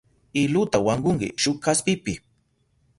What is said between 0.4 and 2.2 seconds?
Iluta wankunki shuk kaspipi.